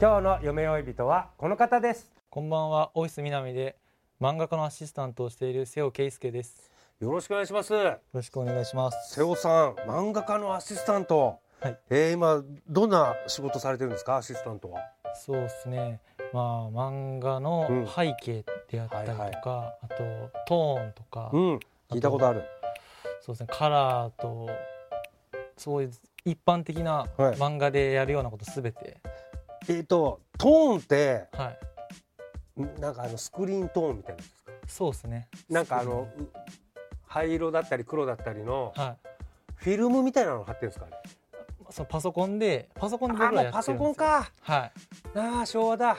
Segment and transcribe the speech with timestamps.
[0.00, 2.10] 今日の夢追い人はこの方です。
[2.30, 3.76] こんばんは、オフィス南で
[4.18, 6.70] 漫画家のアシスタントをしている瀬尾圭介です。
[7.00, 7.74] よろしくお願いします。
[7.74, 9.14] よろしくお願いします。
[9.14, 11.38] 瀬尾さん漫画家のアシスタント。
[11.60, 14.16] はい、えー、今どんな仕事されてるんですか？
[14.16, 14.80] アシスタントは。
[15.14, 16.00] そうですね。
[16.32, 17.86] まあ漫画のうん。
[17.86, 19.96] 背景であったりとか、はいはあと
[20.46, 21.60] トーンとか、うん。
[21.90, 22.44] 聞いたことある。
[23.20, 24.48] そうですね、カラーと
[25.58, 25.90] そういう
[26.24, 27.34] 一般的なはい。
[27.34, 28.96] 漫画でやるようなことすべて、
[29.68, 31.52] えっ、とトーンっては
[32.58, 34.52] い、んなんかあのスクリーントーンみたいなやつですか？
[34.66, 35.28] そうですね。
[35.48, 36.28] なんかあのう
[37.06, 39.08] 灰色だったり黒だったりのはい。
[39.56, 40.86] フィルムみたいなの貼ってるんですか？
[40.86, 40.92] ね
[41.70, 43.76] そのパソコンでパソコンであ僕パソってるんですよ。
[43.78, 44.72] コンかはい。
[45.18, 45.96] ああ昭和だ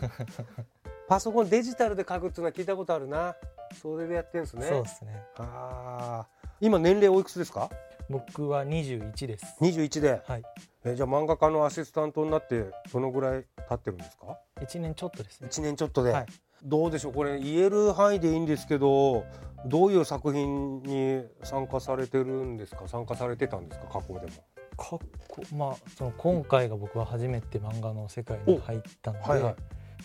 [1.08, 3.36] パソコンデジタルで書くっていうのは聞いたことあるな
[3.80, 5.22] それでやってるんですねそうですね。
[5.36, 7.68] ああ今年齢おいくつですか？
[8.12, 9.56] 僕は21です。
[9.60, 10.22] 21で？
[10.26, 10.42] はい。
[10.84, 15.48] えじゃあ漫画家のアシスタントになってどのぐらい経ってるんですか？1年ちょっとですね。
[15.50, 16.26] 1年ちょっとで、はい。
[16.62, 17.12] どうでしょう？
[17.14, 19.24] これ言える範囲でいいんですけど
[19.66, 22.86] どういう作品に参加されてるんですか？
[22.86, 23.86] 参加されてたんですか？
[23.86, 24.32] 過去でも。
[24.76, 24.98] かっ
[25.28, 29.56] こまあその今回が僕は初めて漫画の世界に入ったので、はいはい。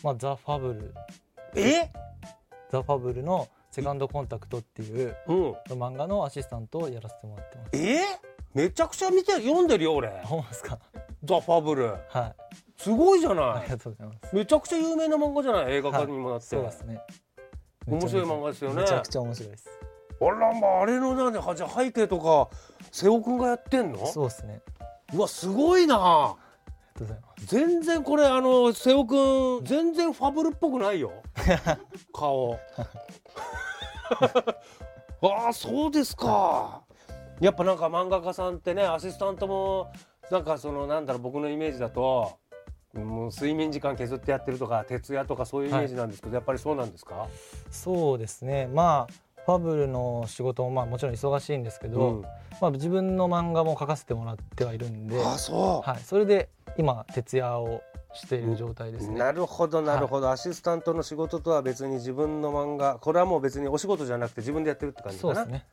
[0.01, 0.93] まあザファブル
[1.55, 1.91] え？
[2.69, 7.69] ザファブルのセカンドコンタクトっていううん漫画のアシスタントをやらせてもらってます。
[7.75, 8.01] え
[8.55, 10.79] めちゃくちゃ見て読んでるよ俺ほんすか？
[11.23, 12.35] ザ・ファブルはい。
[12.75, 14.35] すごいじゃあないりがとうございます。
[14.35, 15.73] めちゃくちゃ有名な漫画じゃない？
[15.73, 16.99] 映画化にもなって、そうですね。
[17.85, 19.69] 面白い漫画ですよねめちゃくちゃ面白いです。
[20.19, 22.49] あらまああれのなんではじ背景とか
[22.91, 24.07] 瀬尾くんがやってんの？
[24.07, 24.59] そうですね。
[25.13, 26.35] うわすごいなあ
[26.99, 27.45] りがとうございます。
[27.45, 29.15] 全然これあの瀬尾く
[29.61, 31.11] ん全然ファブルっぽくないよ
[32.11, 32.59] 顔
[35.21, 36.81] ああそうですか。
[37.39, 39.91] やっぱなんか漫画家さんってねアシスタントも
[40.31, 42.37] なんかそのなんだろう僕のイメージだと
[42.93, 47.27] もう睡眠時間削ってやってるとか徹夜とかそういうイメージなんですけど、やっぱりそうなんですか、
[47.69, 48.67] そうですね。
[48.67, 49.13] まあ
[49.45, 52.21] ファブルの仕事もまあもちろん忙しいんですけど、うん。
[52.59, 55.99] まあ自分の漫画も書かせてもらってはいるんで、あそう、はい。
[56.03, 57.81] それで今徹夜を
[58.17, 59.17] している状態ですね。
[59.17, 65.35] なるほどなるほど、アシスタントの仕事とは別に自分の漫画これはもう別にお仕事じゃなくて自分でやってるって感じかな。
[65.35, 65.65] そうですね。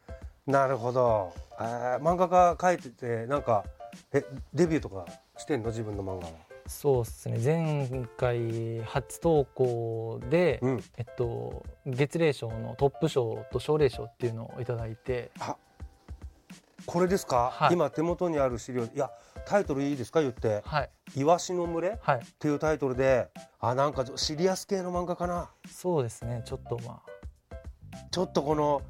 [0.46, 1.32] なるほど。
[1.56, 3.64] あー漫画家描いててなんか
[4.12, 5.06] えデビューとか
[5.38, 5.68] してんの？
[5.68, 6.32] 自分の漫画は。
[6.66, 7.38] そうですね。
[7.42, 10.84] 前回初投稿で、うん。
[10.96, 15.30] えっと月齢賞のトップ賞と奨励賞っていうのをいただいて。
[16.86, 17.72] これですか、はい。
[17.72, 18.84] 今手元にある資料。
[18.84, 19.10] いや
[19.46, 20.20] タイトルいいですか？
[20.20, 20.62] 言って。
[20.64, 22.20] はい「イワシの群れ」っはい。
[22.38, 23.30] ていうタイトルで。
[23.60, 25.50] あなんかシリアス系の漫画かな？
[25.70, 26.42] そうですね。
[26.44, 27.02] ちょっとま
[28.10, 28.82] ちょっとこの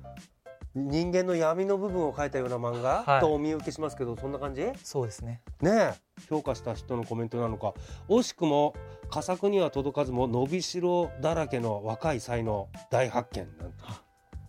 [0.75, 3.21] 人間の闇の部分を描いたような漫画、はい。
[3.21, 4.65] とお見受けしますけどそんな感じ？
[4.65, 5.41] あそうですね。
[5.61, 5.95] ねえ。
[6.29, 7.75] 評価した人のコメントなのか。
[8.09, 8.75] 惜しくも
[9.11, 13.47] 佳作には届かずも伸びしろだらけの若い才能大発見。
[13.59, 13.77] なんて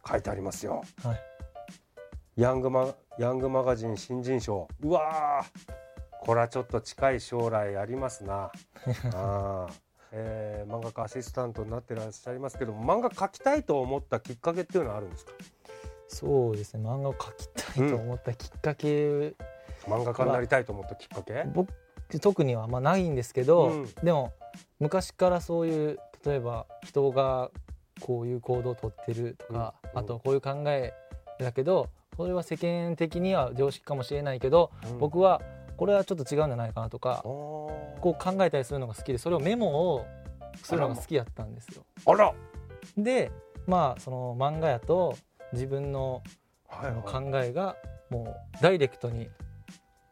[0.07, 0.83] 書いてありますよ。
[1.03, 1.21] はい。
[2.37, 4.67] ヤングマヤングマガジン新人賞。
[4.81, 5.84] うわー
[6.21, 8.51] これはちょっと近い将来ありますな。
[9.13, 9.73] あー。
[10.17, 15.31] えー漫画家アシスタントになってらっしゃいますけど漫画描きたいと思ったきっかけっていうのはあるんですか？
[16.07, 16.87] そうですね。
[16.87, 19.33] 漫画を描きたいと思ったきっかけ、
[19.87, 21.43] 漫画家になりたいと思ったきっかけ？
[21.53, 21.69] 僕
[22.21, 23.85] 特にはまあないんですけど、うん。
[24.03, 24.31] でも
[24.79, 27.51] 昔からそういう例えば人が
[28.01, 29.99] こういう行動をとってるとか、うん。
[29.99, 30.93] あとこういう考え
[31.39, 34.97] だけどそれは世間的には常識かもしれないけど、うん。
[34.99, 35.41] 僕は
[35.77, 40.05] これはちょっと違うんじゃないかなとか、ここう考えたりするのが好きでそれをメモを
[40.63, 41.85] するのが好きだったんですよ。
[42.05, 42.33] あら。
[42.97, 43.31] で
[43.67, 45.17] まあその漫画やと
[45.53, 46.21] 自分の
[46.69, 47.75] 考えが
[48.09, 49.29] もうダイレクトに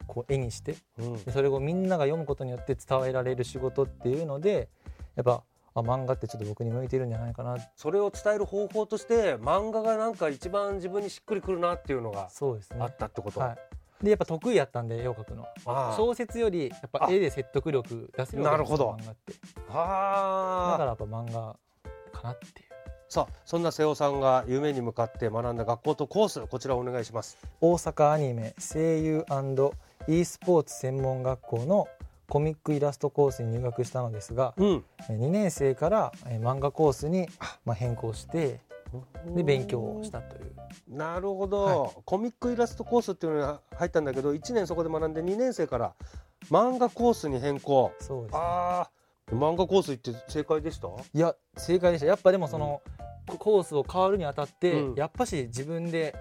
[0.07, 1.23] こう絵にしてうん。
[1.23, 4.69] でそれをみんなが読むことによって伝えられる仕事っていうので
[5.15, 5.43] やっぱ
[5.75, 7.57] あ漫画ってちょっと僕に向いてるんじゃないかな。
[7.75, 12.77] それを伝える方法として漫画がなんか一番自分にしっくりくるなっていうのがそうですね。
[12.79, 13.57] あったってこと、はい、
[14.03, 15.47] でやっぱ得意やったんで絵を描くの。
[15.65, 18.97] あ小説よりやっぱ絵で説得力出せるわけですよなるほど。
[18.99, 19.33] 漫画って。
[19.69, 20.71] ああ。
[20.73, 21.55] だからやっぱ漫画
[22.11, 22.53] かなっていう。
[23.07, 27.37] さあそんな瀬尾さんが夢に向かって学んだ学校とコースこちらお願いします。
[27.61, 29.25] 大阪アニメ声優
[30.07, 31.87] &e スポーツ専門学校の
[32.27, 34.83] コミックイラストコースに入学したのですがうん。
[35.09, 37.29] 2年生からえー漫画コースに
[37.63, 38.59] まあ変更して
[39.35, 40.53] で勉強をしたという。
[40.87, 45.93] なるほど、はコミックイラストコースっていうのに入ったんだけど1年そこで学んで2年生から
[46.49, 47.91] 漫画コースに変更。
[47.99, 48.33] そうです。
[48.33, 48.89] ねああ
[49.31, 50.87] 漫画コース行って正解でした？
[50.87, 52.07] いや正解でした。
[52.07, 52.81] やっぱでもその、
[53.25, 54.95] コースを変わるにあたって、うん。
[54.95, 56.13] やっぱし自分で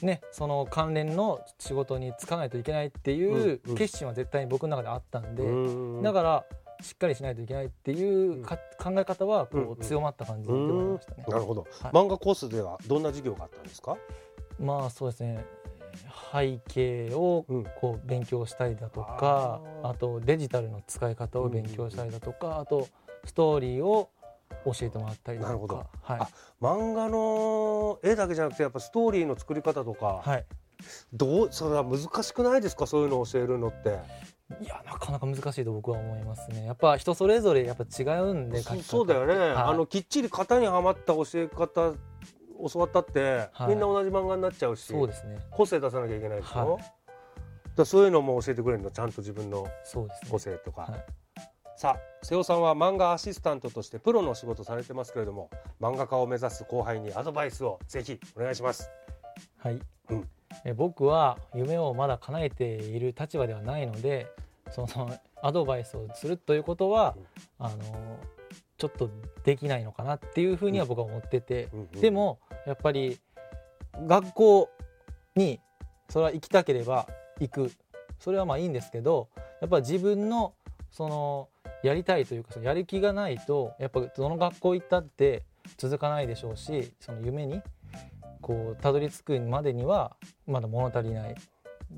[0.00, 3.74] ねその関連の仕事に就かないといけないっていううんうん。
[3.76, 6.02] 決心は絶対に僕の中であったんで、うん。
[6.02, 6.44] だから
[6.82, 9.76] しっかりしないといけないっていうか、考え方はこうんううん。
[9.76, 11.24] 強まった感じでましたね。
[11.28, 11.92] なるほど、はい。
[11.92, 13.96] 漫画コースではどんな授業があったんですか？
[14.58, 15.44] まあそうですね。
[16.32, 17.64] 背景をうん。
[17.80, 19.90] こう勉強したりだとか、あー。
[19.90, 22.86] あとデジタルの使い方を勉強したりだとか、あと
[23.24, 24.10] ストーリーを
[24.64, 25.76] 教えてもらったりだとなるほど。
[25.76, 26.20] かはい。
[26.20, 26.28] あ
[26.60, 30.44] 漫画の絵だけじゃなくてやっぱストーリーの作り方とか、はい。
[31.12, 32.86] どうそれは難しくないですか？
[32.86, 33.98] そういうのを教えるのって
[34.60, 36.66] いやなかなか難しいと僕は思いますね。
[36.66, 39.50] やっぱ人それぞれやっぱ違うんでそうだよね、はい。
[39.54, 41.92] あのきっちり型にはまった教え方
[42.70, 43.68] 教わったって、はい。
[43.70, 45.38] みんな同じ漫画になっちゃうしそうですね。
[45.50, 46.84] 個性出さなきゃいけないでしょ、はい。
[47.74, 49.66] だそういうのも教えてくれるのちゃんと自分の
[50.30, 51.04] 個性とか、はい。
[51.76, 55.50] さあ瀬尾さんは漫画アシスタントとしてプロの仕事されてますけれども
[55.80, 58.88] 漫画家を目指す後輩にアドバイスをぜひお願いします。
[59.58, 60.18] はい、うん。
[60.18, 60.35] え
[60.74, 64.26] 僕は夢をまだ叶えている立場ではないので
[64.70, 67.14] その アドバイスをするということは、
[67.58, 68.18] あの
[68.78, 69.10] ちょっと
[69.44, 71.68] できないのかなっていうふうには僕は思ってて、
[72.00, 73.20] でもやっぱり
[74.06, 74.70] 学校
[75.36, 75.60] に
[76.08, 77.06] それは行きたければ
[77.38, 77.70] 行く。
[78.18, 79.28] それはまあいいんですけど
[79.60, 80.54] やっぱ自分の
[80.90, 81.48] その
[81.82, 85.42] やりたいというかそのやる気がないとやっぱどの学校行ったって
[85.76, 87.60] 続かないでしょうしその夢に
[88.46, 90.16] こうたどり着くまでには
[90.46, 91.34] まだ物足りない。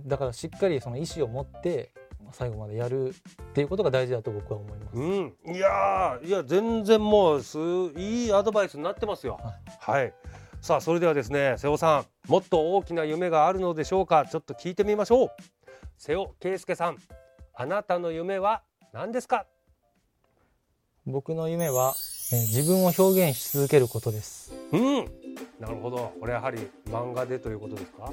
[0.06, 1.92] だからしっかりその意思を持って
[2.32, 3.12] 最後までやるっ
[3.52, 4.96] ていうことが大事だと僕は思います。
[4.96, 7.58] うん、いやーいや全然もうす
[7.98, 9.38] いいアドバイスになってますよ。
[9.78, 10.14] はい、
[10.62, 14.24] さあそれではですね瀬尾さんもっと大きな夢があるのでしょうか？
[14.24, 15.30] ちょっと聞いてみましょう。
[15.98, 16.96] 瀬尾圭介さん
[17.54, 18.62] あなたの夢は
[18.94, 19.44] 何ですか？
[21.04, 21.94] 僕の夢は、
[22.32, 24.54] えー自分を表現し続けることです。
[24.72, 25.08] うん
[25.60, 26.12] なるほど。
[26.20, 28.12] これやはり漫画でということですか？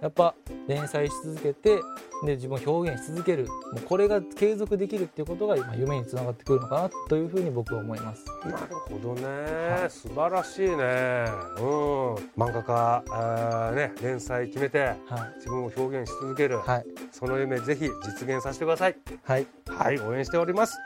[0.00, 0.34] やっぱ
[0.68, 1.76] 連載し続けて
[2.24, 3.46] で自分を表現し続ける。
[3.46, 8.24] もうこれが継続できるっていうことが今夢につながってくるのかなというふうに僕は思います。
[8.44, 8.56] なる
[8.90, 9.90] ほどね、はい。
[9.90, 10.74] 素晴らしいね。
[10.74, 12.14] うん。
[12.36, 14.96] 漫画家あーね連載決めてはい。
[15.36, 16.84] 自分を表現し続ける、はい。
[17.10, 18.96] その夢ぜひ実現させてください。
[19.24, 19.46] はい。
[19.66, 20.78] はい応援しております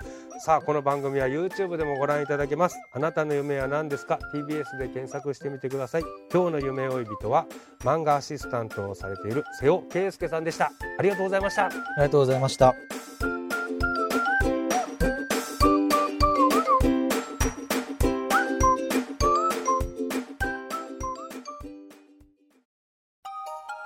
[0.44, 2.76] さあこの番組は YouTube でもご覧いただけます。
[2.90, 6.02] あなたの夢は何ですか？TBS で検索してみてください。
[6.32, 7.46] 今日の夢追い人は
[7.84, 10.72] 漫画アシスタントをされている瀬尾圭介さんでした。
[10.98, 11.66] ありがとうございました。
[11.66, 12.74] ありがとうございました。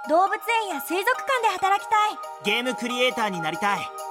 [0.08, 0.32] 動物
[0.62, 2.16] 園や水族館で働きたい。
[2.46, 4.05] ゲームクリエイターになりたい